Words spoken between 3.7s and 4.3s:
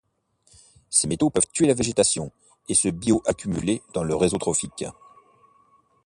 dans le